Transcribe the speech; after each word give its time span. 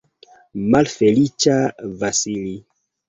Malfeliĉa 0.71 1.59
Vasili! 2.01 2.59